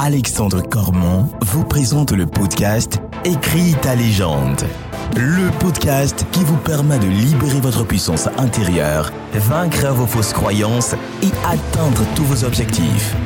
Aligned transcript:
Alexandre 0.00 0.62
Cormon 0.62 1.28
vous 1.40 1.64
présente 1.64 2.12
le 2.12 2.24
podcast 2.24 3.00
Écris 3.24 3.74
ta 3.82 3.96
légende. 3.96 4.62
Le 5.16 5.50
podcast 5.58 6.24
qui 6.30 6.44
vous 6.44 6.56
permet 6.56 7.00
de 7.00 7.08
libérer 7.08 7.58
votre 7.60 7.84
puissance 7.84 8.28
intérieure, 8.38 9.12
vaincre 9.34 9.88
vos 9.88 10.06
fausses 10.06 10.32
croyances 10.32 10.94
et 11.20 11.32
atteindre 11.44 12.04
tous 12.14 12.22
vos 12.22 12.44
objectifs. 12.44 13.16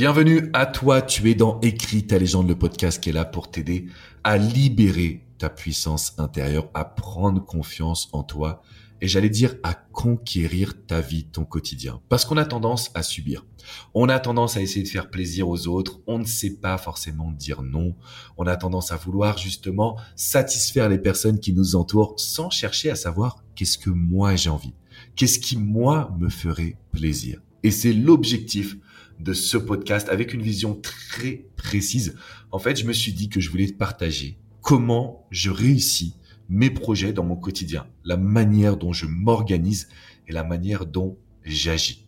Bienvenue 0.00 0.48
à 0.54 0.64
toi, 0.64 1.02
tu 1.02 1.30
es 1.30 1.34
dans 1.34 1.60
Écris 1.60 2.06
ta 2.06 2.16
légende, 2.16 2.48
le 2.48 2.56
podcast 2.56 3.02
qui 3.02 3.10
est 3.10 3.12
là 3.12 3.26
pour 3.26 3.50
t'aider 3.50 3.84
à 4.24 4.38
libérer 4.38 5.26
ta 5.36 5.50
puissance 5.50 6.14
intérieure, 6.16 6.70
à 6.72 6.86
prendre 6.86 7.44
confiance 7.44 8.08
en 8.14 8.22
toi 8.22 8.62
et 9.02 9.08
j'allais 9.08 9.28
dire 9.28 9.56
à 9.62 9.74
conquérir 9.74 10.86
ta 10.86 11.02
vie, 11.02 11.24
ton 11.24 11.44
quotidien. 11.44 12.00
Parce 12.08 12.24
qu'on 12.24 12.38
a 12.38 12.46
tendance 12.46 12.90
à 12.94 13.02
subir. 13.02 13.44
On 13.92 14.08
a 14.08 14.18
tendance 14.18 14.56
à 14.56 14.62
essayer 14.62 14.82
de 14.82 14.88
faire 14.88 15.10
plaisir 15.10 15.50
aux 15.50 15.66
autres. 15.66 16.00
On 16.06 16.18
ne 16.18 16.24
sait 16.24 16.56
pas 16.56 16.78
forcément 16.78 17.30
dire 17.32 17.60
non. 17.60 17.94
On 18.38 18.46
a 18.46 18.56
tendance 18.56 18.92
à 18.92 18.96
vouloir 18.96 19.36
justement 19.36 19.98
satisfaire 20.16 20.88
les 20.88 20.98
personnes 20.98 21.40
qui 21.40 21.52
nous 21.52 21.76
entourent 21.76 22.14
sans 22.16 22.48
chercher 22.48 22.88
à 22.88 22.96
savoir 22.96 23.44
qu'est-ce 23.54 23.76
que 23.76 23.90
moi 23.90 24.34
j'ai 24.34 24.48
envie. 24.48 24.72
Qu'est-ce 25.14 25.38
qui 25.38 25.58
moi 25.58 26.10
me 26.18 26.30
ferait 26.30 26.78
plaisir. 26.90 27.42
Et 27.62 27.70
c'est 27.70 27.92
l'objectif 27.92 28.78
de 29.22 29.32
ce 29.32 29.56
podcast 29.56 30.08
avec 30.08 30.34
une 30.34 30.42
vision 30.42 30.74
très 30.74 31.44
précise. 31.56 32.16
En 32.50 32.58
fait, 32.58 32.76
je 32.76 32.86
me 32.86 32.92
suis 32.92 33.12
dit 33.12 33.28
que 33.28 33.40
je 33.40 33.50
voulais 33.50 33.68
partager 33.68 34.38
comment 34.60 35.26
je 35.30 35.50
réussis 35.50 36.16
mes 36.48 36.70
projets 36.70 37.12
dans 37.12 37.24
mon 37.24 37.36
quotidien, 37.36 37.86
la 38.04 38.16
manière 38.16 38.76
dont 38.76 38.92
je 38.92 39.06
m'organise 39.06 39.88
et 40.26 40.32
la 40.32 40.42
manière 40.42 40.86
dont 40.86 41.16
j'agis. 41.44 42.06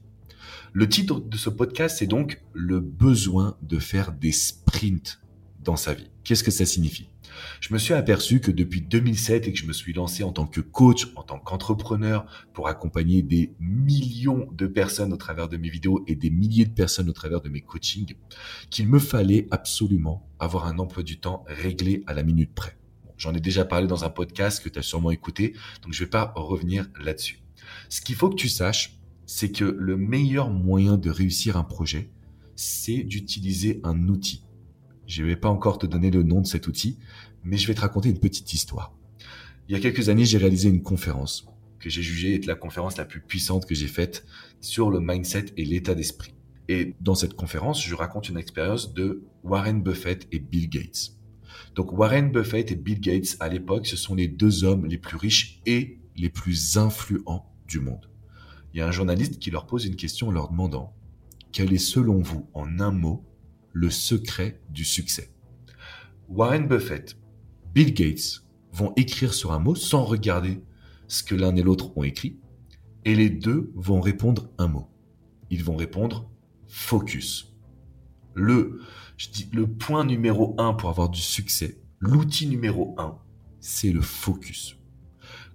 Le 0.72 0.88
titre 0.88 1.20
de 1.20 1.36
ce 1.36 1.50
podcast, 1.50 1.96
c'est 1.98 2.06
donc 2.06 2.42
le 2.52 2.80
besoin 2.80 3.56
de 3.62 3.78
faire 3.78 4.12
des 4.12 4.32
sprints 4.32 5.21
dans 5.64 5.76
sa 5.76 5.94
vie. 5.94 6.10
Qu'est-ce 6.24 6.44
que 6.44 6.50
ça 6.50 6.66
signifie? 6.66 7.08
Je 7.60 7.72
me 7.72 7.78
suis 7.78 7.94
aperçu 7.94 8.40
que 8.40 8.50
depuis 8.50 8.80
2007 8.80 9.48
et 9.48 9.52
que 9.52 9.58
je 9.58 9.66
me 9.66 9.72
suis 9.72 9.92
lancé 9.92 10.22
en 10.22 10.32
tant 10.32 10.46
que 10.46 10.60
coach, 10.60 11.08
en 11.16 11.22
tant 11.22 11.38
qu'entrepreneur, 11.38 12.26
pour 12.52 12.68
accompagner 12.68 13.22
des 13.22 13.54
millions 13.60 14.48
de 14.52 14.66
personnes 14.66 15.12
au 15.12 15.16
travers 15.16 15.48
de 15.48 15.56
mes 15.56 15.70
vidéos 15.70 16.04
et 16.06 16.14
des 16.14 16.30
milliers 16.30 16.66
de 16.66 16.74
personnes 16.74 17.08
au 17.08 17.12
travers 17.12 17.40
de 17.40 17.48
mes 17.48 17.60
coachings, 17.60 18.14
qu'il 18.70 18.88
me 18.88 18.98
fallait 18.98 19.48
absolument 19.50 20.28
avoir 20.38 20.66
un 20.66 20.78
emploi 20.78 21.02
du 21.02 21.18
temps 21.18 21.44
réglé 21.46 22.02
à 22.06 22.14
la 22.14 22.22
minute 22.22 22.52
près. 22.54 22.76
J'en 23.16 23.34
ai 23.34 23.40
déjà 23.40 23.64
parlé 23.64 23.86
dans 23.86 24.04
un 24.04 24.10
podcast 24.10 24.62
que 24.62 24.68
tu 24.68 24.78
as 24.78 24.82
sûrement 24.82 25.10
écouté, 25.10 25.54
donc 25.82 25.92
je 25.92 26.02
ne 26.02 26.06
vais 26.06 26.10
pas 26.10 26.32
revenir 26.34 26.88
là-dessus. 27.00 27.40
Ce 27.88 28.00
qu'il 28.00 28.16
faut 28.16 28.28
que 28.28 28.34
tu 28.34 28.48
saches, 28.48 28.98
c'est 29.26 29.52
que 29.52 29.64
le 29.64 29.96
meilleur 29.96 30.50
moyen 30.50 30.96
de 30.96 31.08
réussir 31.08 31.56
un 31.56 31.62
projet, 31.62 32.10
c'est 32.56 33.04
d'utiliser 33.04 33.80
un 33.84 34.08
outil. 34.08 34.42
Je 35.12 35.22
ne 35.22 35.28
vais 35.28 35.36
pas 35.36 35.50
encore 35.50 35.76
te 35.76 35.84
donner 35.84 36.10
le 36.10 36.22
nom 36.22 36.40
de 36.40 36.46
cet 36.46 36.68
outil, 36.68 36.96
mais 37.44 37.58
je 37.58 37.66
vais 37.66 37.74
te 37.74 37.82
raconter 37.82 38.08
une 38.08 38.18
petite 38.18 38.54
histoire. 38.54 38.96
Il 39.68 39.74
y 39.74 39.76
a 39.76 39.80
quelques 39.80 40.08
années, 40.08 40.24
j'ai 40.24 40.38
réalisé 40.38 40.70
une 40.70 40.82
conférence 40.82 41.46
que 41.78 41.90
j'ai 41.90 42.00
jugée 42.00 42.34
être 42.34 42.46
la 42.46 42.54
conférence 42.54 42.96
la 42.96 43.04
plus 43.04 43.20
puissante 43.20 43.66
que 43.66 43.74
j'ai 43.74 43.88
faite 43.88 44.24
sur 44.62 44.90
le 44.90 45.00
mindset 45.00 45.46
et 45.58 45.66
l'état 45.66 45.94
d'esprit. 45.94 46.32
Et 46.68 46.94
dans 47.02 47.14
cette 47.14 47.34
conférence, 47.34 47.84
je 47.84 47.94
raconte 47.94 48.30
une 48.30 48.38
expérience 48.38 48.94
de 48.94 49.22
Warren 49.44 49.82
Buffett 49.82 50.26
et 50.32 50.38
Bill 50.38 50.70
Gates. 50.70 51.12
Donc 51.74 51.92
Warren 51.92 52.32
Buffett 52.32 52.72
et 52.72 52.76
Bill 52.76 53.00
Gates, 53.00 53.36
à 53.38 53.50
l'époque, 53.50 53.86
ce 53.86 53.96
sont 53.96 54.14
les 54.14 54.28
deux 54.28 54.64
hommes 54.64 54.86
les 54.86 54.96
plus 54.96 55.18
riches 55.18 55.60
et 55.66 55.98
les 56.16 56.30
plus 56.30 56.78
influents 56.78 57.52
du 57.68 57.80
monde. 57.80 58.08
Il 58.72 58.78
y 58.78 58.80
a 58.80 58.86
un 58.86 58.92
journaliste 58.92 59.38
qui 59.40 59.50
leur 59.50 59.66
pose 59.66 59.84
une 59.84 59.96
question 59.96 60.28
en 60.28 60.32
leur 60.32 60.48
demandant 60.48 60.94
quel 61.52 61.70
est 61.74 61.78
selon 61.78 62.22
vous, 62.22 62.48
en 62.54 62.80
un 62.80 62.92
mot, 62.92 63.26
le 63.72 63.90
secret 63.90 64.60
du 64.70 64.84
succès 64.84 65.32
Warren 66.28 66.66
Buffett 66.66 67.16
Bill 67.74 67.94
Gates 67.94 68.44
vont 68.72 68.92
écrire 68.96 69.34
sur 69.34 69.52
un 69.52 69.58
mot 69.58 69.74
sans 69.74 70.04
regarder 70.04 70.62
ce 71.08 71.22
que 71.22 71.34
l'un 71.34 71.54
et 71.56 71.62
l'autre 71.62 71.96
ont 71.96 72.02
écrit, 72.02 72.38
et 73.04 73.14
les 73.14 73.28
deux 73.30 73.70
vont 73.74 74.00
répondre 74.00 74.50
un 74.58 74.68
mot. 74.68 74.88
Ils 75.50 75.62
vont 75.62 75.76
répondre 75.76 76.30
focus. 76.66 77.52
Le, 78.34 78.80
je 79.18 79.28
dis, 79.28 79.48
le 79.52 79.66
point 79.66 80.06
numéro 80.06 80.54
un 80.58 80.72
pour 80.72 80.88
avoir 80.88 81.10
du 81.10 81.20
succès, 81.20 81.82
l'outil 81.98 82.46
numéro 82.46 82.94
un, 82.98 83.18
c'est 83.60 83.92
le 83.92 84.00
focus. 84.00 84.76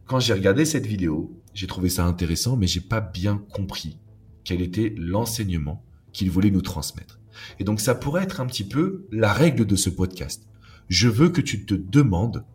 Quand 0.05 0.19
j'ai 0.19 0.33
regardé 0.33 0.63
cette 0.63 0.85
vidéo, 0.85 1.41
j'ai 1.53 1.67
trouvé 1.67 1.89
ça 1.89 2.05
intéressant, 2.05 2.55
mais 2.55 2.67
j'ai 2.67 2.81
pas 2.81 3.01
bien 3.01 3.43
compris 3.51 3.99
quel 4.43 4.61
était 4.61 4.93
l'enseignement 4.95 5.83
qu'il 6.13 6.29
voulait 6.29 6.51
nous 6.51 6.61
transmettre. 6.61 7.19
Et 7.59 7.63
donc 7.63 7.79
ça 7.79 7.95
pourrait 7.95 8.23
être 8.23 8.41
un 8.41 8.45
petit 8.45 8.63
peu 8.63 9.07
la 9.11 9.33
règle 9.33 9.65
de 9.65 9.75
ce 9.75 9.89
podcast 9.89 10.47
je 10.89 11.07
veux 11.07 11.29
que 11.29 11.41
tu 11.41 11.65
te 11.65 11.73
demandes 11.73 12.45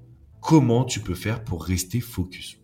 comment 0.41 0.84
tu 0.84 1.00
peux 1.00 1.15
faire 1.15 1.44
pour 1.44 1.65
rester 1.65 2.00
focus. 2.00 2.59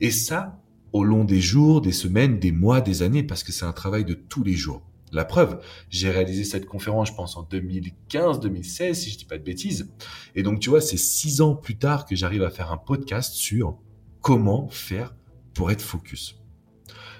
Et 0.00 0.10
ça, 0.10 0.60
au 0.92 1.04
long 1.04 1.24
des 1.24 1.40
jours, 1.40 1.80
des 1.80 1.92
semaines, 1.92 2.38
des 2.38 2.52
mois, 2.52 2.80
des 2.80 3.02
années, 3.02 3.22
parce 3.22 3.42
que 3.42 3.52
c'est 3.52 3.64
un 3.64 3.72
travail 3.72 4.04
de 4.04 4.14
tous 4.14 4.42
les 4.42 4.54
jours. 4.54 4.82
La 5.12 5.24
preuve, 5.24 5.60
j'ai 5.88 6.10
réalisé 6.10 6.44
cette 6.44 6.66
conférence, 6.66 7.08
je 7.08 7.14
pense, 7.14 7.36
en 7.36 7.44
2015, 7.44 8.40
2016, 8.40 8.98
si 8.98 9.10
je 9.10 9.18
dis 9.18 9.24
pas 9.24 9.38
de 9.38 9.44
bêtises. 9.44 9.88
Et 10.34 10.42
donc, 10.42 10.58
tu 10.58 10.68
vois, 10.68 10.80
c'est 10.80 10.96
six 10.96 11.40
ans 11.40 11.54
plus 11.54 11.78
tard 11.78 12.04
que 12.06 12.16
j'arrive 12.16 12.42
à 12.42 12.50
faire 12.50 12.72
un 12.72 12.76
podcast 12.76 13.34
sur 13.34 13.78
comment 14.20 14.68
faire 14.68 15.14
pour 15.54 15.70
être 15.70 15.80
focus. 15.80 16.40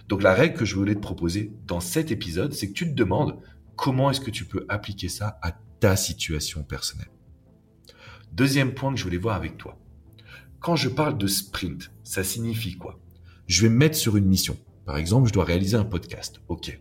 Donc, 0.09 0.23
la 0.23 0.35
règle 0.35 0.57
que 0.57 0.65
je 0.65 0.75
voulais 0.75 0.95
te 0.95 1.01
proposer 1.01 1.53
dans 1.67 1.81
cet 1.81 2.11
épisode, 2.11 2.53
c'est 2.53 2.69
que 2.69 2.75
tu 2.75 2.87
te 2.87 2.95
demandes 2.95 3.39
comment 3.77 4.11
est-ce 4.11 4.21
que 4.21 4.31
tu 4.31 4.45
peux 4.45 4.67
appliquer 4.69 5.09
ça 5.09 5.39
à 5.43 5.53
ta 5.81 5.97
situation 5.97 6.63
personnelle? 6.63 7.11
Deuxième 8.33 8.75
point 8.75 8.93
que 8.93 8.99
je 8.99 9.05
voulais 9.05 9.17
voir 9.19 9.37
avec 9.37 9.57
toi. 9.57 9.79
Quand 10.61 10.77
je 10.77 10.89
parle 10.89 11.17
de 11.17 11.27
sprint, 11.27 11.93
ça 12.03 12.25
signifie 12.25 12.77
quoi? 12.77 12.99
Je 13.47 13.63
vais 13.63 13.69
me 13.69 13.77
mettre 13.77 13.97
sur 13.97 14.17
une 14.17 14.27
mission. 14.27 14.59
Par 14.85 14.97
exemple, 14.97 15.29
je 15.29 15.33
dois 15.33 15.45
réaliser 15.45 15.77
un 15.77 15.85
podcast. 15.85 16.41
Ok. 16.49 16.81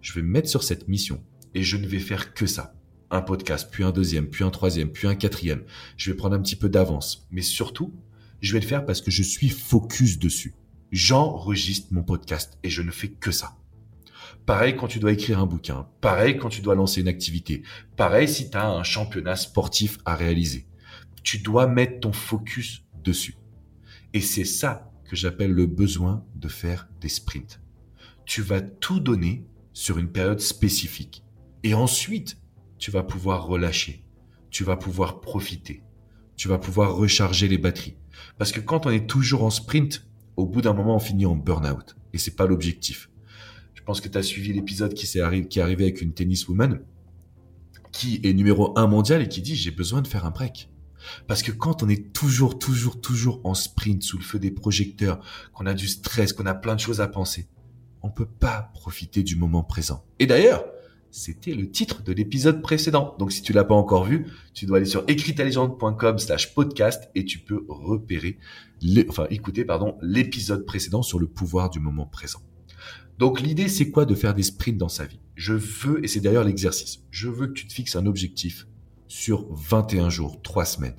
Je 0.00 0.12
vais 0.12 0.22
me 0.22 0.28
mettre 0.28 0.48
sur 0.48 0.62
cette 0.62 0.88
mission 0.88 1.22
et 1.54 1.62
je 1.62 1.76
ne 1.76 1.86
vais 1.86 1.98
faire 1.98 2.34
que 2.34 2.46
ça. 2.46 2.74
Un 3.10 3.22
podcast, 3.22 3.68
puis 3.70 3.84
un 3.84 3.92
deuxième, 3.92 4.28
puis 4.28 4.44
un 4.44 4.50
troisième, 4.50 4.90
puis 4.90 5.06
un 5.06 5.14
quatrième. 5.14 5.64
Je 5.96 6.10
vais 6.10 6.16
prendre 6.16 6.34
un 6.34 6.42
petit 6.42 6.56
peu 6.56 6.68
d'avance. 6.68 7.26
Mais 7.30 7.42
surtout, 7.42 7.94
je 8.40 8.52
vais 8.52 8.60
le 8.60 8.66
faire 8.66 8.84
parce 8.84 9.00
que 9.00 9.10
je 9.10 9.22
suis 9.22 9.48
focus 9.48 10.18
dessus. 10.18 10.54
J'enregistre 10.90 11.88
mon 11.92 12.02
podcast 12.02 12.58
et 12.62 12.70
je 12.70 12.82
ne 12.82 12.90
fais 12.90 13.08
que 13.08 13.30
ça. 13.30 13.56
Pareil 14.46 14.76
quand 14.76 14.88
tu 14.88 14.98
dois 14.98 15.12
écrire 15.12 15.38
un 15.38 15.46
bouquin. 15.46 15.86
Pareil 16.00 16.36
quand 16.36 16.48
tu 16.48 16.60
dois 16.60 16.74
lancer 16.74 17.00
une 17.00 17.08
activité. 17.08 17.62
Pareil 17.96 18.28
si 18.28 18.50
tu 18.50 18.56
as 18.56 18.68
un 18.68 18.82
championnat 18.82 19.36
sportif 19.36 19.98
à 20.04 20.14
réaliser 20.14 20.66
tu 21.22 21.38
dois 21.38 21.66
mettre 21.66 22.00
ton 22.00 22.12
focus 22.12 22.84
dessus. 23.02 23.36
Et 24.12 24.20
c'est 24.20 24.44
ça 24.44 24.90
que 25.04 25.16
j'appelle 25.16 25.52
le 25.52 25.66
besoin 25.66 26.24
de 26.34 26.48
faire 26.48 26.88
des 27.00 27.08
sprints. 27.08 27.60
Tu 28.24 28.42
vas 28.42 28.60
tout 28.60 29.00
donner 29.00 29.46
sur 29.72 29.98
une 29.98 30.10
période 30.10 30.40
spécifique. 30.40 31.24
Et 31.62 31.74
ensuite, 31.74 32.38
tu 32.78 32.90
vas 32.90 33.02
pouvoir 33.02 33.46
relâcher. 33.46 34.04
Tu 34.50 34.64
vas 34.64 34.76
pouvoir 34.76 35.20
profiter. 35.20 35.82
Tu 36.36 36.48
vas 36.48 36.58
pouvoir 36.58 36.94
recharger 36.94 37.48
les 37.48 37.58
batteries. 37.58 37.96
Parce 38.38 38.52
que 38.52 38.60
quand 38.60 38.86
on 38.86 38.90
est 38.90 39.08
toujours 39.08 39.44
en 39.44 39.50
sprint, 39.50 40.06
au 40.36 40.46
bout 40.46 40.60
d'un 40.60 40.74
moment, 40.74 40.96
on 40.96 41.00
finit 41.00 41.26
en 41.26 41.36
burn-out. 41.36 41.96
Et 42.12 42.18
c'est 42.18 42.36
pas 42.36 42.46
l'objectif. 42.46 43.10
Je 43.82 43.86
pense 43.86 44.00
que 44.00 44.08
tu 44.08 44.16
as 44.16 44.22
suivi 44.22 44.52
l'épisode 44.52 44.94
qui, 44.94 45.06
est 45.06 45.48
qui 45.48 45.58
est 45.58 45.62
arrivé 45.62 45.82
avec 45.82 46.00
une 46.00 46.12
tenniswoman 46.12 46.78
qui 47.90 48.20
est 48.22 48.32
numéro 48.32 48.78
un 48.78 48.86
mondial 48.86 49.22
et 49.22 49.26
qui 49.26 49.42
dit 49.42 49.56
j'ai 49.56 49.72
besoin 49.72 50.02
de 50.02 50.06
faire 50.06 50.24
un 50.24 50.30
break. 50.30 50.70
Parce 51.26 51.42
que 51.42 51.50
quand 51.50 51.82
on 51.82 51.88
est 51.88 52.12
toujours, 52.12 52.60
toujours, 52.60 53.00
toujours 53.00 53.40
en 53.42 53.54
sprint 53.54 54.04
sous 54.04 54.18
le 54.18 54.22
feu 54.22 54.38
des 54.38 54.52
projecteurs, 54.52 55.18
qu'on 55.52 55.66
a 55.66 55.74
du 55.74 55.88
stress, 55.88 56.32
qu'on 56.32 56.46
a 56.46 56.54
plein 56.54 56.76
de 56.76 56.80
choses 56.80 57.00
à 57.00 57.08
penser, 57.08 57.48
on 58.02 58.08
peut 58.08 58.24
pas 58.24 58.70
profiter 58.72 59.24
du 59.24 59.34
moment 59.34 59.64
présent. 59.64 60.04
Et 60.20 60.26
d'ailleurs, 60.26 60.64
c'était 61.10 61.52
le 61.52 61.68
titre 61.68 62.04
de 62.04 62.12
l'épisode 62.12 62.62
précédent. 62.62 63.16
Donc 63.18 63.32
si 63.32 63.42
tu 63.42 63.52
l'as 63.52 63.64
pas 63.64 63.74
encore 63.74 64.04
vu, 64.04 64.28
tu 64.54 64.64
dois 64.64 64.76
aller 64.76 64.86
sur 64.86 65.02
écritalegende.com 65.08 66.20
slash 66.20 66.54
podcast 66.54 67.10
et 67.16 67.24
tu 67.24 67.40
peux 67.40 67.66
repérer, 67.68 68.38
enfin 69.08 69.26
écouter 69.30 69.64
pardon, 69.64 69.98
l'épisode 70.02 70.64
précédent 70.66 71.02
sur 71.02 71.18
le 71.18 71.26
pouvoir 71.26 71.68
du 71.68 71.80
moment 71.80 72.06
présent. 72.06 72.40
Donc 73.22 73.40
l'idée 73.40 73.68
c'est 73.68 73.88
quoi 73.88 74.04
de 74.04 74.16
faire 74.16 74.34
des 74.34 74.42
sprints 74.42 74.78
dans 74.78 74.88
sa 74.88 75.06
vie? 75.06 75.20
Je 75.36 75.54
veux, 75.54 76.04
et 76.04 76.08
c'est 76.08 76.18
d'ailleurs 76.18 76.42
l'exercice, 76.42 77.04
je 77.12 77.28
veux 77.28 77.46
que 77.46 77.52
tu 77.52 77.68
te 77.68 77.72
fixes 77.72 77.94
un 77.94 78.06
objectif 78.06 78.66
sur 79.06 79.46
21 79.54 80.10
jours, 80.10 80.42
3 80.42 80.64
semaines. 80.64 80.96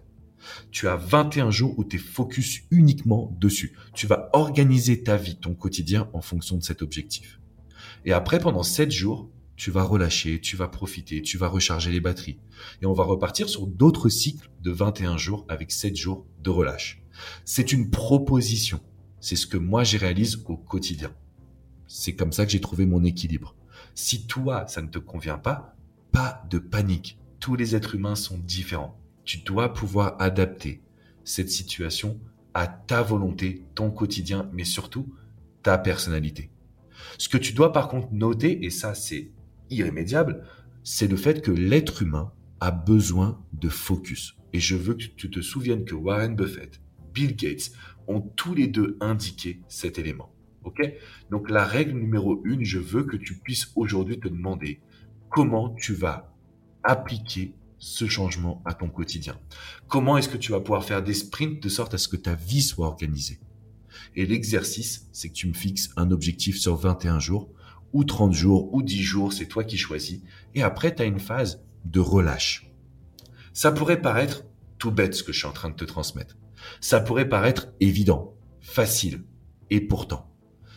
Tu 0.71 0.87
as 0.87 0.95
21 0.95 1.51
jours 1.51 1.77
où 1.77 1.83
tu 1.83 1.97
es 1.97 1.99
focus 1.99 2.61
uniquement 2.71 3.35
dessus. 3.41 3.77
Tu 3.93 4.07
vas 4.07 4.29
organiser 4.31 5.03
ta 5.03 5.17
vie, 5.17 5.35
ton 5.35 5.53
quotidien 5.53 6.09
en 6.13 6.21
fonction 6.21 6.55
de 6.55 6.63
cet 6.63 6.81
objectif. 6.81 7.41
Et 8.05 8.13
après, 8.13 8.39
pendant 8.39 8.63
7 8.63 8.89
jours, 8.89 9.29
tu 9.57 9.69
vas 9.69 9.83
relâcher, 9.83 10.39
tu 10.39 10.55
vas 10.55 10.69
profiter, 10.69 11.21
tu 11.21 11.37
vas 11.37 11.49
recharger 11.49 11.91
les 11.91 11.99
batteries. 11.99 12.39
Et 12.81 12.85
on 12.85 12.93
va 12.93 13.03
repartir 13.03 13.49
sur 13.49 13.67
d'autres 13.67 14.07
cycles 14.07 14.49
de 14.61 14.71
21 14.71 15.17
jours 15.17 15.45
avec 15.49 15.73
7 15.73 15.97
jours 15.97 16.25
de 16.41 16.49
relâche. 16.51 17.03
C'est 17.43 17.73
une 17.73 17.89
proposition. 17.89 18.79
C'est 19.19 19.35
ce 19.35 19.45
que 19.45 19.57
moi 19.57 19.83
j'ai 19.83 19.97
réalise 19.97 20.41
au 20.45 20.55
quotidien. 20.55 21.13
C'est 21.95 22.15
comme 22.15 22.31
ça 22.31 22.43
que 22.43 22.51
j'ai 22.51 22.59
trouvé 22.59 22.87
mon 22.87 23.03
équilibre. 23.03 23.55
Si 23.93 24.25
toi, 24.25 24.65
ça 24.65 24.81
ne 24.81 24.87
te 24.87 24.97
convient 24.97 25.37
pas, 25.37 25.75
pas 26.11 26.43
de 26.49 26.57
panique. 26.57 27.19
Tous 27.39 27.55
les 27.55 27.75
êtres 27.75 27.93
humains 27.93 28.15
sont 28.15 28.39
différents. 28.39 28.99
Tu 29.25 29.37
dois 29.37 29.73
pouvoir 29.73 30.15
adapter 30.19 30.81
cette 31.23 31.51
situation 31.51 32.19
à 32.55 32.65
ta 32.65 33.03
volonté, 33.03 33.63
ton 33.75 33.91
quotidien, 33.91 34.49
mais 34.53 34.63
surtout 34.63 35.13
ta 35.61 35.77
personnalité. 35.77 36.49
Ce 37.19 37.29
que 37.29 37.37
tu 37.37 37.53
dois 37.53 37.71
par 37.71 37.89
contre 37.89 38.11
noter, 38.11 38.65
et 38.65 38.71
ça 38.71 38.95
c'est 38.95 39.29
irrémédiable, 39.69 40.43
c'est 40.83 41.07
le 41.07 41.15
fait 41.15 41.43
que 41.43 41.51
l'être 41.51 42.01
humain 42.01 42.31
a 42.59 42.71
besoin 42.71 43.39
de 43.53 43.69
focus. 43.69 44.35
Et 44.51 44.59
je 44.59 44.75
veux 44.75 44.95
que 44.95 45.05
tu 45.15 45.29
te 45.29 45.41
souviennes 45.41 45.85
que 45.85 45.93
Warren 45.93 46.35
Buffett, 46.35 46.81
Bill 47.13 47.35
Gates 47.35 47.71
ont 48.07 48.21
tous 48.21 48.55
les 48.55 48.65
deux 48.65 48.97
indiqué 48.99 49.61
cet 49.67 49.99
élément. 49.99 50.32
Donc 51.29 51.49
la 51.49 51.65
règle 51.65 51.93
numéro 51.93 52.41
une, 52.45 52.63
je 52.63 52.79
veux 52.79 53.03
que 53.03 53.17
tu 53.17 53.35
puisses 53.35 53.71
aujourd'hui 53.75 54.19
te 54.19 54.27
demander 54.27 54.79
comment 55.29 55.69
tu 55.69 55.93
vas 55.93 56.33
appliquer 56.83 57.53
ce 57.77 58.07
changement 58.07 58.61
à 58.65 58.73
ton 58.73 58.87
quotidien. 58.87 59.37
Comment 59.87 60.17
est-ce 60.17 60.29
que 60.29 60.37
tu 60.37 60.51
vas 60.51 60.61
pouvoir 60.61 60.85
faire 60.85 61.03
des 61.03 61.13
sprints 61.13 61.61
de 61.61 61.69
sorte 61.69 61.93
à 61.93 61.97
ce 61.97 62.07
que 62.07 62.15
ta 62.15 62.33
vie 62.33 62.61
soit 62.61 62.87
organisée? 62.87 63.39
Et 64.15 64.25
l'exercice, 64.25 65.07
c'est 65.11 65.29
que 65.29 65.33
tu 65.33 65.47
me 65.47 65.53
fixes 65.53 65.89
un 65.97 66.11
objectif 66.11 66.57
sur 66.57 66.75
21 66.75 67.19
jours, 67.19 67.49
ou 67.91 68.03
30 68.03 68.33
jours, 68.33 68.73
ou 68.73 68.81
10 68.81 69.01
jours, 69.01 69.33
c'est 69.33 69.47
toi 69.47 69.63
qui 69.63 69.77
choisis. 69.77 70.21
Et 70.55 70.63
après, 70.63 70.95
tu 70.95 71.01
as 71.01 71.05
une 71.05 71.19
phase 71.19 71.63
de 71.85 71.99
relâche. 71.99 72.71
Ça 73.53 73.71
pourrait 73.71 74.01
paraître 74.01 74.45
tout 74.77 74.91
bête 74.91 75.13
ce 75.13 75.23
que 75.23 75.31
je 75.31 75.39
suis 75.39 75.47
en 75.47 75.51
train 75.51 75.69
de 75.69 75.75
te 75.75 75.85
transmettre. 75.85 76.37
Ça 76.81 76.99
pourrait 76.99 77.29
paraître 77.29 77.67
évident, 77.79 78.33
facile. 78.61 79.23
Et 79.69 79.81
pourtant, 79.81 80.32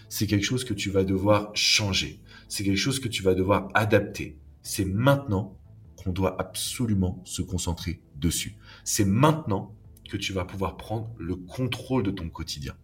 c'est 0.09 0.27
quelque 0.27 0.45
chose 0.45 0.65
que 0.65 0.75
tu 0.75 0.91
vas 0.91 1.05
devoir 1.05 1.51
changer. 1.55 2.21
C'est 2.49 2.65
quelque 2.65 2.77
chose 2.77 3.01
que 3.01 3.09
tu 3.09 3.23
vas 3.23 3.35
devoir 3.35 3.69
adapter. 3.75 4.39
C'est 4.63 4.85
maintenant 4.85 5.59
qu'on 5.97 6.13
doit 6.13 6.41
absolument 6.41 7.23
se 7.25 7.43
concentrer 7.43 8.01
dessus. 8.17 8.57
C'est 8.85 9.05
maintenant 9.05 9.75
que 10.09 10.17
tu 10.17 10.33
vas 10.33 10.45
pouvoir 10.45 10.77
prendre 10.77 11.11
le 11.19 11.37
contrôle 11.37 12.03
de 12.03 12.11
ton 12.11 12.29
quotidien. 12.29 12.75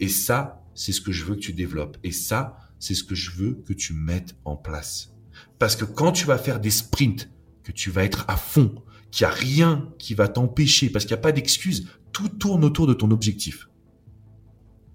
Et 0.00 0.08
ça, 0.08 0.64
c'est 0.74 0.92
ce 0.92 1.00
que 1.00 1.12
je 1.12 1.24
veux 1.24 1.34
que 1.34 1.40
tu 1.40 1.52
développes. 1.52 1.96
Et 2.04 2.12
ça, 2.12 2.58
c'est 2.78 2.94
ce 2.94 3.04
que 3.04 3.14
je 3.14 3.30
veux 3.30 3.62
que 3.66 3.72
tu 3.72 3.92
mettes 3.92 4.36
en 4.44 4.56
place. 4.56 5.14
Parce 5.58 5.76
que 5.76 5.84
quand 5.84 6.12
tu 6.12 6.26
vas 6.26 6.38
faire 6.38 6.60
des 6.60 6.70
sprints, 6.70 7.30
que 7.62 7.72
tu 7.72 7.90
vas 7.90 8.04
être 8.04 8.24
à 8.28 8.36
fond, 8.36 8.82
qu'il 9.10 9.26
n'y 9.26 9.32
a 9.32 9.34
rien 9.34 9.92
qui 9.98 10.14
va 10.14 10.28
t'empêcher, 10.28 10.90
parce 10.90 11.04
qu'il 11.04 11.14
n'y 11.14 11.20
a 11.20 11.22
pas 11.22 11.32
d'excuse, 11.32 11.88
tout 12.12 12.28
tourne 12.28 12.64
autour 12.64 12.86
de 12.86 12.94
ton 12.94 13.10
objectif. 13.10 13.67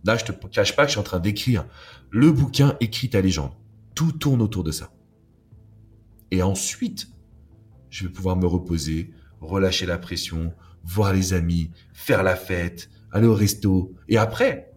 Là, 0.04 0.18
je 0.18 0.26
te 0.26 0.32
cache 0.48 0.76
pas 0.76 0.84
que 0.84 0.90
je 0.90 0.94
suis 0.94 1.00
en 1.00 1.04
train 1.04 1.20
d'écrire 1.20 1.66
le 2.12 2.32
bouquin 2.32 2.76
Écrit 2.80 3.10
ta 3.10 3.22
légende. 3.22 3.52
Tout 3.96 4.12
tourne 4.12 4.42
autour 4.42 4.64
de 4.64 4.72
ça. 4.72 4.92
Et 6.32 6.42
ensuite, 6.42 7.10
je 7.90 8.06
vais 8.06 8.12
pouvoir 8.12 8.36
me 8.36 8.48
reposer, 8.48 9.12
relâcher 9.40 9.86
la 9.86 9.98
pression, 9.98 10.54
voir 10.84 11.14
les 11.14 11.34
amis, 11.34 11.72
faire 11.94 12.24
la 12.24 12.36
fête, 12.36 12.90
aller 13.12 13.28
au 13.28 13.36
resto. 13.36 13.94
Et 14.10 14.18
après, 14.18 14.74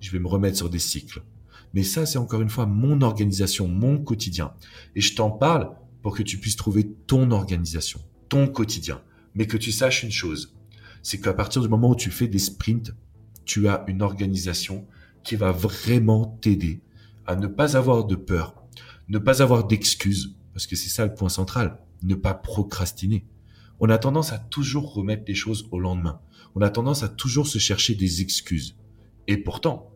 je 0.00 0.10
vais 0.10 0.18
me 0.18 0.28
remettre 0.28 0.56
sur 0.56 0.70
des 0.70 0.78
cycles. 0.78 1.22
Mais 1.74 1.82
ça, 1.82 2.06
c'est 2.06 2.18
encore 2.18 2.40
une 2.40 2.48
fois 2.48 2.66
mon 2.66 3.02
organisation, 3.02 3.68
mon 3.68 3.98
quotidien. 3.98 4.54
Et 4.94 5.00
je 5.00 5.14
t'en 5.14 5.30
parle 5.30 5.70
pour 6.02 6.16
que 6.16 6.22
tu 6.22 6.38
puisses 6.38 6.56
trouver 6.56 6.88
ton 7.06 7.30
organisation, 7.30 8.00
ton 8.28 8.46
quotidien. 8.48 9.02
Mais 9.34 9.46
que 9.46 9.58
tu 9.58 9.72
saches 9.72 10.02
une 10.02 10.10
chose, 10.10 10.56
c'est 11.02 11.20
qu'à 11.20 11.34
partir 11.34 11.60
du 11.60 11.68
moment 11.68 11.90
où 11.90 11.96
tu 11.96 12.10
fais 12.10 12.28
des 12.28 12.38
sprints, 12.38 12.94
tu 13.46 13.68
as 13.68 13.84
une 13.86 14.02
organisation 14.02 14.86
qui 15.24 15.36
va 15.36 15.52
vraiment 15.52 16.38
t'aider 16.40 16.82
à 17.24 17.36
ne 17.36 17.46
pas 17.46 17.76
avoir 17.76 18.04
de 18.04 18.14
peur, 18.14 18.54
ne 19.08 19.18
pas 19.18 19.42
avoir 19.42 19.66
d'excuses, 19.66 20.36
parce 20.52 20.66
que 20.66 20.76
c'est 20.76 20.90
ça 20.90 21.06
le 21.06 21.14
point 21.14 21.28
central, 21.28 21.78
ne 22.02 22.14
pas 22.14 22.34
procrastiner. 22.34 23.24
On 23.80 23.88
a 23.88 23.98
tendance 23.98 24.32
à 24.32 24.38
toujours 24.38 24.94
remettre 24.94 25.24
les 25.26 25.34
choses 25.34 25.68
au 25.70 25.78
lendemain. 25.78 26.20
On 26.54 26.60
a 26.60 26.70
tendance 26.70 27.02
à 27.02 27.08
toujours 27.08 27.46
se 27.46 27.58
chercher 27.58 27.94
des 27.94 28.22
excuses. 28.22 28.76
Et 29.26 29.36
pourtant, 29.36 29.92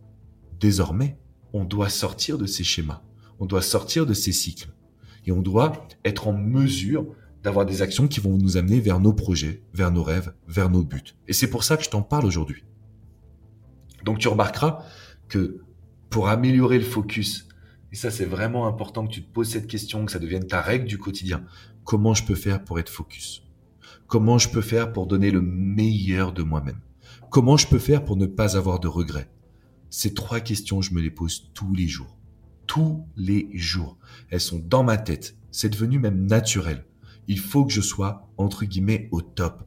désormais, 0.59 1.19
on 1.53 1.65
doit 1.65 1.89
sortir 1.89 2.39
de 2.39 2.47
ces 2.47 2.65
schémas. 2.65 3.03
On 3.39 3.47
doit 3.47 3.63
sortir 3.63 4.07
de 4.07 4.15
ces 4.15 4.33
cycles. 4.33 4.73
Et 5.27 5.33
on 5.33 5.43
doit 5.43 5.87
être 6.05 6.29
en 6.29 6.33
mesure 6.33 7.07
d'avoir 7.43 7.65
des 7.65 7.81
actions 7.83 8.09
qui 8.09 8.21
vont 8.21 8.37
nous 8.37 8.57
amener 8.57 8.81
vers 8.81 9.01
nos 9.01 9.15
projets, 9.15 9.63
vers 9.73 9.91
nos 9.91 10.03
rêves, 10.03 10.35
vers 10.47 10.69
nos 10.69 10.85
buts. 10.85 11.15
Et 11.27 11.33
c'est 11.33 11.49
pour 11.49 11.65
ça 11.65 11.77
que 11.77 11.85
je 11.85 11.91
t'en 11.91 12.03
parle 12.03 12.27
aujourd'hui. 12.27 12.65
Donc 14.05 14.19
tu 14.19 14.29
remarqueras 14.29 14.85
que 15.29 15.61
pour 16.09 16.29
améliorer 16.29 16.79
le 16.79 16.85
focus, 16.85 17.49
et 17.93 17.97
ça 17.97 18.11
c'est 18.11 18.25
vraiment 18.25 18.67
important 18.67 19.07
que 19.07 19.13
tu 19.13 19.23
te 19.23 19.33
poses 19.33 19.51
cette 19.51 19.67
question, 19.67 20.05
que 20.05 20.13
ça 20.13 20.19
devienne 20.19 20.47
ta 20.47 20.61
règle 20.61 20.87
du 20.87 20.99
quotidien, 20.99 21.45
comment 21.85 22.15
je 22.15 22.25
peux 22.25 22.35
faire 22.35 22.65
pour 22.65 22.79
être 22.79 22.91
focus? 22.91 23.43
Comment 24.07 24.39
je 24.39 24.49
peux 24.49 24.61
faire 24.61 24.93
pour 24.93 25.07
donner 25.07 25.31
le 25.31 25.41
meilleur 25.41 26.33
de 26.33 26.43
moi-même? 26.43 26.81
Comment 27.31 27.57
je 27.57 27.69
peux 27.69 27.79
faire 27.79 28.05
pour 28.05 28.17
ne 28.17 28.27
pas 28.27 28.57
avoir 28.57 28.81
de 28.81 28.89
regrets? 28.89 29.31
Ces 29.89 30.15
trois 30.15 30.41
questions, 30.41 30.83
je 30.83 30.95
me 30.95 31.01
les 31.01 31.11
pose 31.11 31.51
tous 31.55 31.75
les 31.75 31.87
jours. 31.87 32.17
Tous 32.67 33.05
les 33.17 33.49
jours. 33.55 33.99
Elles 34.31 34.41
sont 34.41 34.59
dans 34.59 34.83
ma 34.83 34.97
tête. 34.97 35.37
C'est 35.53 35.69
devenu 35.69 35.99
même 35.99 36.27
naturel. 36.27 36.85
Il 37.29 37.39
faut 37.39 37.65
que 37.65 37.73
je 37.73 37.81
sois, 37.81 38.29
entre 38.37 38.65
guillemets, 38.65 39.09
au 39.13 39.23
top. 39.23 39.63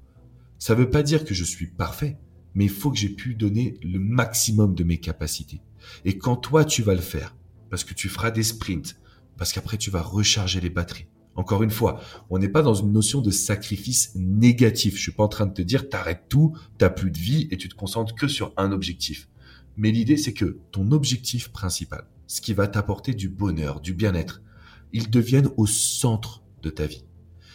Ça 0.59 0.75
ne 0.75 0.79
veut 0.79 0.89
pas 0.89 1.03
dire 1.03 1.23
que 1.23 1.33
je 1.33 1.43
suis 1.43 1.67
parfait 1.67 2.17
mais 2.55 2.65
il 2.65 2.69
faut 2.69 2.91
que 2.91 2.97
j'ai 2.97 3.09
pu 3.09 3.35
donner 3.35 3.75
le 3.83 3.99
maximum 3.99 4.75
de 4.75 4.83
mes 4.83 4.97
capacités. 4.97 5.61
Et 6.05 6.17
quand 6.17 6.35
toi, 6.35 6.65
tu 6.65 6.81
vas 6.81 6.95
le 6.95 7.01
faire, 7.01 7.35
parce 7.69 7.83
que 7.83 7.93
tu 7.93 8.09
feras 8.09 8.31
des 8.31 8.43
sprints, 8.43 8.95
parce 9.37 9.51
qu'après, 9.53 9.77
tu 9.77 9.89
vas 9.89 10.01
recharger 10.01 10.61
les 10.61 10.69
batteries. 10.69 11.07
Encore 11.35 11.63
une 11.63 11.71
fois, 11.71 11.99
on 12.29 12.37
n'est 12.37 12.49
pas 12.49 12.61
dans 12.61 12.75
une 12.75 12.91
notion 12.91 13.21
de 13.21 13.31
sacrifice 13.31 14.13
négatif. 14.15 14.95
Je 14.95 15.01
suis 15.01 15.11
pas 15.11 15.23
en 15.23 15.27
train 15.27 15.47
de 15.47 15.53
te 15.53 15.63
dire, 15.63 15.89
t'arrêtes 15.89 16.25
tout, 16.29 16.55
t'as 16.77 16.91
plus 16.91 17.09
de 17.09 17.17
vie 17.17 17.47
et 17.49 17.57
tu 17.57 17.69
te 17.69 17.75
concentres 17.75 18.13
que 18.13 18.27
sur 18.27 18.53
un 18.57 18.71
objectif. 18.71 19.27
Mais 19.75 19.91
l'idée, 19.91 20.17
c'est 20.17 20.33
que 20.33 20.59
ton 20.71 20.91
objectif 20.91 21.49
principal, 21.49 22.05
ce 22.27 22.41
qui 22.41 22.53
va 22.53 22.67
t'apporter 22.67 23.15
du 23.15 23.29
bonheur, 23.29 23.81
du 23.81 23.95
bien-être, 23.95 24.43
il 24.91 25.09
devienne 25.09 25.49
au 25.57 25.65
centre 25.65 26.43
de 26.61 26.69
ta 26.69 26.85
vie. 26.85 27.05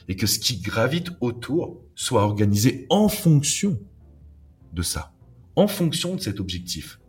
Et 0.08 0.16
que 0.16 0.26
ce 0.26 0.40
qui 0.40 0.58
gravite 0.58 1.10
autour 1.20 1.80
soit 1.94 2.24
organisé 2.24 2.86
en 2.90 3.08
fonction 3.08 3.78
de 4.72 4.82
ça, 4.82 5.12
en 5.56 5.66
fonction 5.66 6.14
de 6.14 6.20
cet 6.20 6.40
objectif. 6.40 7.00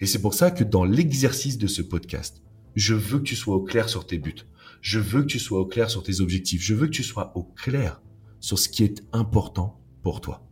Et 0.00 0.06
c'est 0.06 0.20
pour 0.20 0.34
ça 0.34 0.50
que 0.50 0.64
dans 0.64 0.84
l'exercice 0.84 1.58
de 1.58 1.66
ce 1.66 1.82
podcast, 1.82 2.42
je 2.74 2.94
veux 2.94 3.18
que 3.18 3.24
tu 3.24 3.36
sois 3.36 3.56
au 3.56 3.62
clair 3.62 3.88
sur 3.88 4.06
tes 4.06 4.18
buts. 4.18 4.46
Je 4.80 4.98
veux 4.98 5.22
que 5.22 5.26
tu 5.26 5.38
sois 5.38 5.60
au 5.60 5.66
clair 5.66 5.90
sur 5.90 6.02
tes 6.02 6.20
objectifs. 6.20 6.62
Je 6.62 6.74
veux 6.74 6.86
que 6.86 6.92
tu 6.92 7.04
sois 7.04 7.36
au 7.36 7.44
clair 7.44 8.02
sur 8.40 8.58
ce 8.58 8.68
qui 8.68 8.82
est 8.82 9.04
important 9.12 9.80
pour 10.02 10.20
toi. 10.20 10.48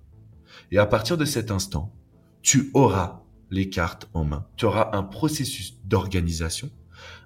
Et 0.71 0.79
à 0.79 0.87
partir 0.87 1.17
de 1.17 1.25
cet 1.25 1.51
instant, 1.51 1.95
tu 2.43 2.71
auras 2.75 3.25
les 3.51 3.69
cartes 3.69 4.09
en 4.15 4.25
main. 4.25 4.47
Tu 4.57 4.65
auras 4.65 4.97
un 4.97 5.03
processus 5.03 5.81
d'organisation, 5.85 6.71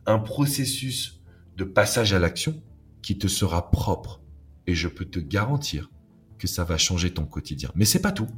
un 0.06 0.18
processus 0.18 1.20
de 1.56 1.64
passage 1.64 2.12
à 2.12 2.18
l'action 2.18 2.62
qui 3.02 3.18
te 3.18 3.28
sera 3.28 3.70
propre. 3.70 4.22
Et 4.66 4.74
je 4.74 4.88
peux 4.88 5.04
te 5.04 5.18
garantir 5.18 5.90
que 6.38 6.46
ça 6.46 6.64
va 6.64 6.78
changer 6.78 7.12
ton 7.12 7.26
quotidien. 7.26 7.70
Mais 7.74 7.84
c'est 7.84 8.00
pas 8.00 8.12
tout. 8.12 8.28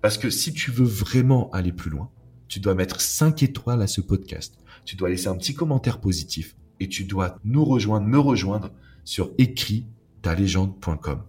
Parce 0.00 0.18
que 0.18 0.30
si 0.30 0.52
tu 0.52 0.70
veux 0.70 0.86
vraiment 0.86 1.50
aller 1.50 1.72
plus 1.72 1.90
loin, 1.90 2.10
tu 2.48 2.58
dois 2.60 2.74
mettre 2.74 3.00
5 3.00 3.42
étoiles 3.42 3.82
à 3.82 3.86
ce 3.86 4.00
podcast. 4.00 4.54
Tu 4.84 4.96
dois 4.96 5.10
laisser 5.10 5.28
un 5.28 5.36
petit 5.36 5.54
commentaire 5.54 6.00
positif 6.00 6.56
et 6.80 6.88
tu 6.88 7.04
dois 7.04 7.38
nous 7.44 7.64
rejoindre, 7.64 8.06
me 8.06 8.18
rejoindre 8.18 8.70
sur 9.04 9.30
écrit-ta-légende.com. 9.38 11.22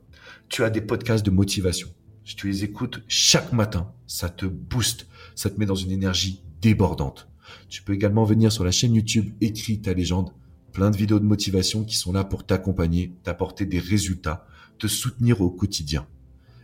Tu 0.49 0.63
as 0.63 0.69
des 0.69 0.81
podcasts 0.81 1.25
de 1.25 1.31
motivation. 1.31 1.89
Si 2.23 2.35
tu 2.35 2.47
les 2.47 2.63
écoutes 2.63 3.03
chaque 3.07 3.51
matin, 3.51 3.91
ça 4.07 4.29
te 4.29 4.45
booste, 4.45 5.07
ça 5.35 5.49
te 5.49 5.59
met 5.59 5.65
dans 5.65 5.75
une 5.75 5.91
énergie 5.91 6.43
débordante. 6.61 7.27
Tu 7.67 7.81
peux 7.81 7.93
également 7.93 8.23
venir 8.23 8.51
sur 8.51 8.63
la 8.63 8.71
chaîne 8.71 8.95
YouTube 8.95 9.33
Écrit 9.41 9.81
ta 9.81 9.93
légende, 9.93 10.31
plein 10.71 10.91
de 10.91 10.97
vidéos 10.97 11.19
de 11.19 11.25
motivation 11.25 11.83
qui 11.83 11.97
sont 11.97 12.13
là 12.13 12.23
pour 12.23 12.45
t'accompagner, 12.45 13.13
t'apporter 13.23 13.65
des 13.65 13.79
résultats, 13.79 14.45
te 14.77 14.87
soutenir 14.87 15.41
au 15.41 15.49
quotidien. 15.49 16.07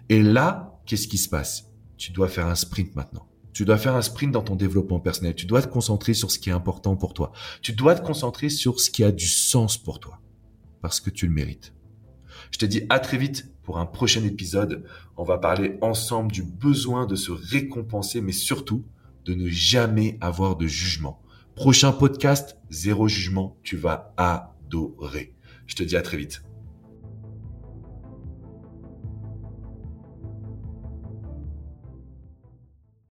Et 0.10 0.24
là, 0.24 0.80
qu'est-ce 0.86 1.08
qui 1.08 1.18
se 1.18 1.28
passe? 1.28 1.68
Tu 1.98 2.12
dois 2.12 2.28
faire 2.28 2.48
un 2.48 2.56
sprint 2.56 2.96
maintenant. 2.96 3.28
Tu 3.54 3.66
dois 3.66 3.78
faire 3.78 3.96
un 3.96 4.04
sprint 4.04 4.32
dans 4.32 4.44
ton 4.44 4.56
développement 4.56 5.00
personnel. 5.00 5.34
Tu 5.34 5.48
dois 5.48 5.64
te 5.64 5.68
concentrer 5.68 6.14
sur 6.14 6.30
ce 6.30 6.38
qui 6.38 6.50
est 6.50 6.54
important 6.54 6.96
pour 6.96 7.16
toi. 7.16 7.32
Tu 7.62 7.74
dois 7.74 7.96
te 7.96 8.06
concentrer 8.06 8.50
sur 8.50 8.80
ce 8.80 8.92
qui 8.92 9.04
a 9.04 9.12
du 9.12 9.28
sens 9.28 9.78
pour 9.80 10.00
toi. 10.00 10.22
Parce 10.82 11.00
que 11.00 11.10
tu 11.10 11.26
le 11.26 11.34
mérites. 11.34 11.74
Je 12.52 12.60
te 12.60 12.66
dis 12.66 12.84
à 12.90 13.00
très 13.00 13.18
vite 13.18 13.52
pour 13.64 13.80
un 13.80 13.88
prochain 13.88 14.24
épisode. 14.24 14.86
On 15.18 15.24
va 15.24 15.40
parler 15.40 15.78
ensemble 15.82 16.32
du 16.32 16.44
besoin 16.44 17.08
de 17.08 17.16
se 17.16 17.32
récompenser, 17.32 18.22
mais 18.22 18.32
surtout 18.32 18.86
de 19.26 19.34
ne 19.34 19.50
jamais 19.50 20.20
avoir 20.22 20.56
de 20.56 20.68
jugement. 20.68 21.22
Prochain 21.56 21.92
podcast, 21.92 22.58
zéro 22.70 23.08
jugement. 23.08 23.58
Tu 23.64 23.76
vas 23.76 24.14
adorer. 24.18 25.34
Je 25.66 25.76
te 25.76 25.82
dis 25.82 25.98
à 25.98 26.04
très 26.04 26.18
vite. 26.18 26.44